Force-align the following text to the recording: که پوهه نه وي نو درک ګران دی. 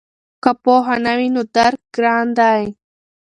که 0.43 0.51
پوهه 0.63 0.95
نه 1.05 1.13
وي 1.17 1.27
نو 1.35 1.41
درک 1.55 1.81
ګران 1.95 2.27
دی. 2.37 2.63